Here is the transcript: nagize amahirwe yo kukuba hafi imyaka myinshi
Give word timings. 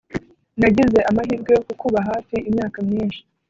nagize 0.59 0.99
amahirwe 1.09 1.49
yo 1.55 1.61
kukuba 1.67 1.99
hafi 2.09 2.35
imyaka 2.49 2.77
myinshi 2.87 3.21